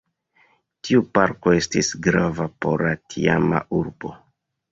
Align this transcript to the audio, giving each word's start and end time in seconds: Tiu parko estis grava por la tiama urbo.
Tiu 0.87 1.01
parko 1.17 1.51
estis 1.57 1.91
grava 2.09 2.47
por 2.67 2.85
la 2.87 2.93
tiama 3.17 3.63
urbo. 3.83 4.15